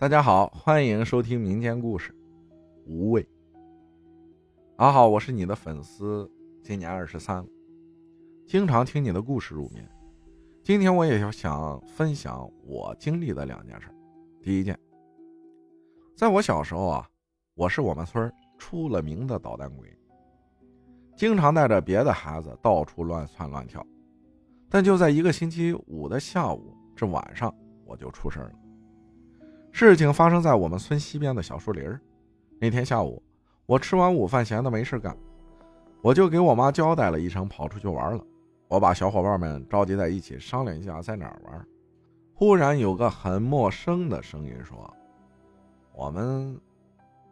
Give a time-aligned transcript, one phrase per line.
[0.00, 2.10] 大家好，欢迎收听民间故事
[2.86, 3.22] 《无畏》。
[4.76, 6.26] 阿好，我是你的粉丝，
[6.62, 7.46] 今年二十三了，
[8.46, 9.86] 经常听你的故事入眠。
[10.64, 13.88] 今天我也要想分享我经历的两件事。
[14.42, 14.74] 第一件，
[16.16, 17.06] 在我小时候啊，
[17.54, 19.94] 我是我们村出了名的捣蛋鬼，
[21.14, 23.86] 经常带着别的孩子到处乱窜乱跳。
[24.70, 27.54] 但就在一个星期五的下午至晚上，
[27.84, 28.52] 我就出事了。
[29.72, 31.84] 事情发生在我们村西边的小树林
[32.58, 33.22] 那天下午，
[33.66, 35.16] 我吃完午饭，闲的没事干，
[36.02, 38.24] 我就给我妈交代了一声，跑出去玩了。
[38.68, 41.66] 我把小伙伴们召集在一起，商量一下在哪儿玩。
[42.34, 44.92] 忽然有个很陌生的声音说
[45.94, 46.60] ：“我们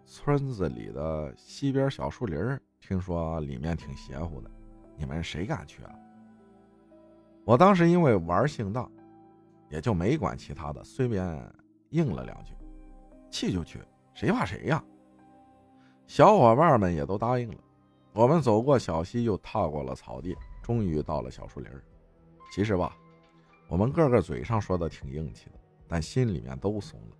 [0.04, 2.38] 村子里的西边小树林
[2.80, 4.50] 听说里面挺邪乎的，
[4.96, 5.90] 你们谁敢去啊？”
[7.44, 8.88] 我当时因为玩性大，
[9.68, 11.24] 也就没管其他的，随便。
[11.90, 12.54] 应了两句，
[13.30, 13.80] 去就去，
[14.14, 14.82] 谁怕谁呀？
[16.06, 17.56] 小伙伴们也都答应了。
[18.12, 21.70] 我们走过小溪，又踏过了草地，终于到了小树林。
[22.50, 22.96] 其实吧，
[23.68, 27.16] 我们个个嘴上说的挺硬气的，但心里面都怂了，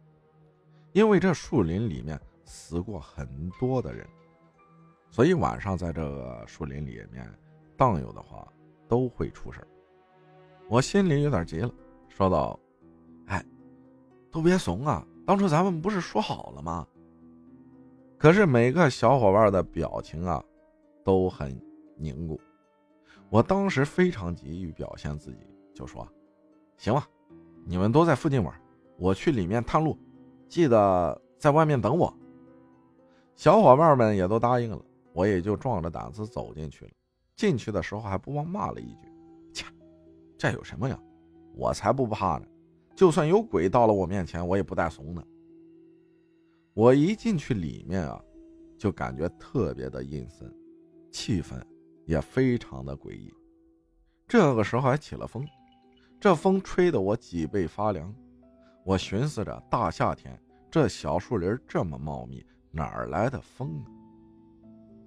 [0.92, 4.06] 因为这树林里面死过很多的人，
[5.10, 7.32] 所以晚上在这个树林里面
[7.76, 8.46] 荡悠的话，
[8.88, 9.60] 都会出事
[10.68, 11.70] 我心里有点急了，
[12.08, 12.58] 说道。
[14.38, 15.04] 都别怂啊！
[15.26, 16.86] 当初咱们不是说好了吗？
[18.16, 20.40] 可是每个小伙伴的表情啊，
[21.04, 21.60] 都很
[21.96, 22.40] 凝固。
[23.30, 25.38] 我当时非常急于表现自己，
[25.74, 26.06] 就说
[26.78, 27.04] ：“行了，
[27.64, 28.54] 你们都在附近玩，
[28.96, 29.98] 我去里面探路，
[30.48, 32.16] 记得在外面等我。”
[33.34, 34.80] 小伙伴们也都答应了，
[35.12, 36.92] 我也就壮着胆子走进去了。
[37.34, 39.08] 进去的时候还不忘骂了一句
[39.52, 39.66] ：“切，
[40.38, 40.96] 这有什么呀？
[41.56, 42.46] 我才不怕呢！”
[42.98, 45.24] 就算有鬼到了我面前，我也不带怂的。
[46.74, 48.20] 我一进去里面啊，
[48.76, 50.52] 就感觉特别的阴森，
[51.12, 51.54] 气氛
[52.06, 53.32] 也非常的诡异。
[54.26, 55.46] 这个时候还起了风，
[56.18, 58.12] 这风吹得我脊背发凉。
[58.84, 60.36] 我寻思着，大夏天
[60.68, 63.86] 这小树林这么茂密，哪来的风啊？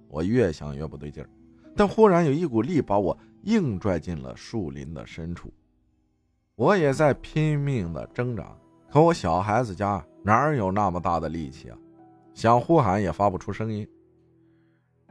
[0.08, 1.28] 我越想越不对劲儿，
[1.76, 5.52] 但忽然有一股力把我硬拽进了树林的深处。
[6.62, 8.56] 我也在拼命的挣扎，
[8.88, 11.76] 可我小孩子家哪有那么大的力气啊？
[12.34, 13.84] 想呼喊也发不出声音。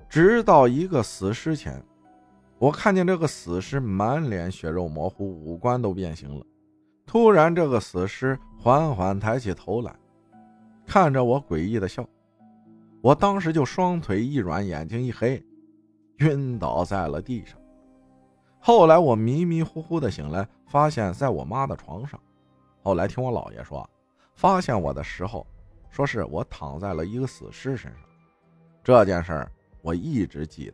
[0.07, 1.83] 直到一个死尸前，
[2.57, 6.41] 我看见这个死尸满脸血肉模糊，五官都变形了。
[7.05, 9.93] 突然，这个死尸缓缓抬起头来，
[10.87, 12.07] 看着我诡异的笑。
[13.01, 15.43] 我当时就双腿一软，眼睛一黑，
[16.19, 17.59] 晕倒在了地上。
[18.63, 22.19] 后来我迷迷糊糊的醒来，发现在我妈的床上。
[22.83, 23.89] 后来听我姥爷说，
[24.35, 25.45] 发现我的时候，
[25.89, 28.01] 说是我躺在了一个死尸身上。
[28.83, 29.51] 这件事儿
[29.81, 30.73] 我一直记得。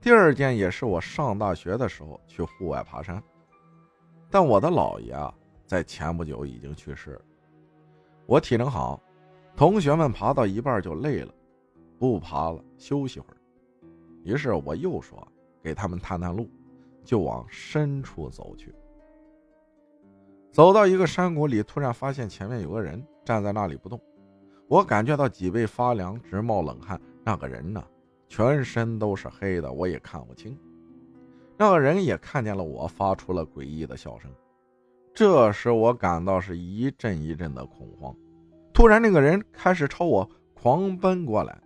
[0.00, 3.20] 第二件也是我上大学的时候去户外爬山，
[4.30, 5.34] 但我的姥爷啊，
[5.66, 7.22] 在前不久已经去世了。
[8.26, 9.00] 我体能好，
[9.56, 11.34] 同学们爬到一半就累了，
[11.98, 13.36] 不爬了，休息会儿。
[14.22, 15.26] 于是我又说。
[15.62, 16.48] 给他们探探路，
[17.04, 18.74] 就往深处走去。
[20.50, 24.00] 走到一个山谷里，突然发现前面有个人站在那里不动。
[24.66, 27.00] 我感觉到脊背发凉，直冒冷汗。
[27.24, 27.84] 那个人呢，
[28.28, 30.58] 全身都是黑的，我也看不清。
[31.56, 34.30] 那个人也看见了我，发出了诡异的笑声。
[35.12, 38.14] 这时我感到是一阵一阵的恐慌。
[38.72, 41.60] 突然，那个人开始朝我狂奔过来，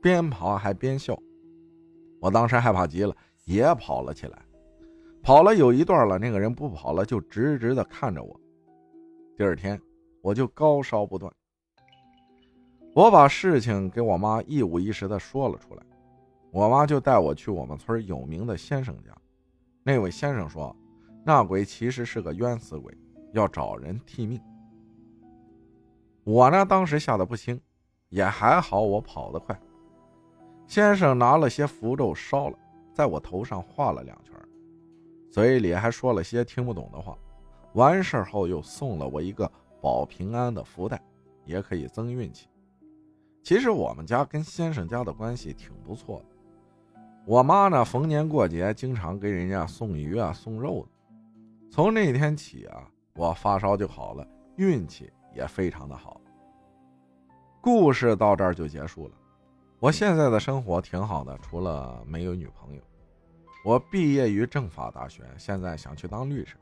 [0.00, 1.18] 边跑还边笑。
[2.24, 3.14] 我当时害怕极了，
[3.44, 4.38] 也跑了起来。
[5.22, 8.40] 跑了有一段了，那个人不跑了，就直直的看着我。
[9.36, 9.78] 第二天，
[10.22, 11.30] 我就高烧不断。
[12.94, 15.82] 我把事情给我妈一五一十的说了出来，
[16.50, 19.14] 我妈就带我去我们村有名的先生家。
[19.82, 20.74] 那位先生说，
[21.26, 22.96] 那鬼其实是个冤死鬼，
[23.34, 24.40] 要找人替命。
[26.24, 27.60] 我呢，当时吓得不轻，
[28.08, 29.54] 也还好，我跑得快。
[30.66, 32.58] 先生拿了些符咒烧了，
[32.92, 34.34] 在我头上画了两圈，
[35.30, 37.16] 嘴里还说了些听不懂的话。
[37.74, 39.50] 完事后又送了我一个
[39.80, 41.00] 保平安的福袋，
[41.44, 42.48] 也可以增运气。
[43.42, 46.24] 其实我们家跟先生家的关系挺不错的。
[47.26, 50.88] 我妈呢，逢年过节经常给人家送鱼啊、送肉的。
[51.70, 54.26] 从那天起啊，我发烧就好了，
[54.56, 56.20] 运气也非常的好。
[57.60, 59.14] 故事到这儿就结束了。
[59.84, 62.80] 我现在的生活挺好的，除了没有女朋友。
[63.62, 66.56] 我毕业于政法大学，现在想去当律师。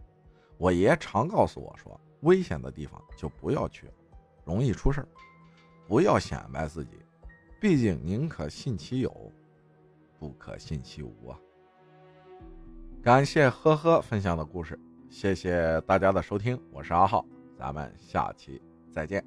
[0.58, 3.88] 我爷常告诉我说，危险的地方就不要去，
[4.44, 5.08] 容易出事儿。
[5.86, 6.98] 不要显摆自己，
[7.60, 9.32] 毕竟宁可信其有，
[10.19, 11.38] 不可信其无啊。
[13.04, 14.76] 感谢呵呵分享的故事，
[15.08, 17.24] 谢谢大家的收听，我是阿浩，
[17.56, 18.60] 咱们下期
[18.90, 19.24] 再见。